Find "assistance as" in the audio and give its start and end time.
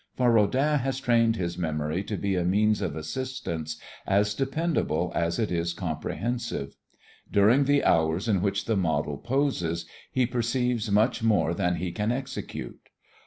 2.95-4.33